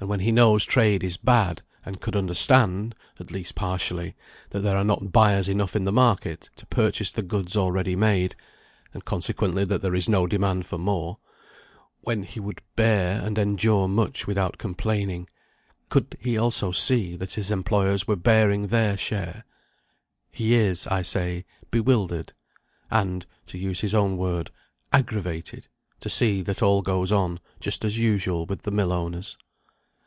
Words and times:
And 0.00 0.08
when 0.08 0.18
he 0.18 0.32
knows 0.32 0.64
trade 0.64 1.04
is 1.04 1.16
bad, 1.16 1.62
and 1.86 2.00
could 2.00 2.16
understand 2.16 2.96
(at 3.20 3.30
least 3.30 3.54
partially) 3.54 4.16
that 4.50 4.58
there 4.58 4.76
are 4.76 4.82
not 4.82 5.12
buyers 5.12 5.48
enough 5.48 5.76
in 5.76 5.84
the 5.84 5.92
market 5.92 6.50
to 6.56 6.66
purchase 6.66 7.12
the 7.12 7.22
goods 7.22 7.56
already 7.56 7.94
made, 7.94 8.34
and 8.92 9.04
consequently 9.04 9.64
that 9.64 9.80
there 9.80 9.94
is 9.94 10.08
no 10.08 10.26
demand 10.26 10.66
for 10.66 10.76
more; 10.76 11.18
when 12.00 12.24
he 12.24 12.40
would 12.40 12.62
bear 12.74 13.20
and 13.24 13.38
endure 13.38 13.86
much 13.86 14.26
without 14.26 14.58
complaining, 14.58 15.28
could 15.88 16.16
he 16.18 16.36
also 16.36 16.72
see 16.72 17.14
that 17.14 17.34
his 17.34 17.52
employers 17.52 18.08
were 18.08 18.16
bearing 18.16 18.66
their 18.66 18.96
share; 18.96 19.44
he 20.32 20.54
is, 20.54 20.84
I 20.88 21.02
say, 21.02 21.44
bewildered 21.70 22.32
and 22.90 23.24
(to 23.46 23.56
use 23.56 23.82
his 23.82 23.94
own 23.94 24.16
word) 24.16 24.50
"aggravated" 24.92 25.68
to 26.00 26.10
see 26.10 26.42
that 26.42 26.60
all 26.60 26.82
goes 26.82 27.12
on 27.12 27.38
just 27.60 27.84
as 27.84 27.98
usual 28.00 28.46
with 28.46 28.62
the 28.62 28.72
mill 28.72 28.90
owners. 28.90 29.38